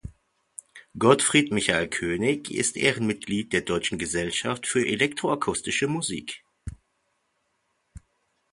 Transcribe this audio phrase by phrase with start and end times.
[0.97, 6.43] Gottfried Michael Koenig ist Ehrenmitglied der Deutschen Gesellschaft für Elektroakustische Musik.